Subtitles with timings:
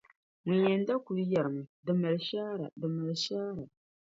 [0.45, 3.63] Ŋun yɛn da kul yɛrimi, “Di mali shaara, di mali shaara.”